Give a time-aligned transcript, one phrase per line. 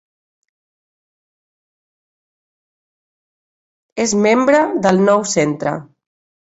[4.07, 5.81] Es membre del Nou Centre.